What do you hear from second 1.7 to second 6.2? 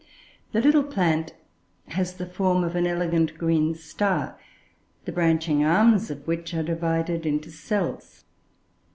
has the form of an elegant green star, the branching arms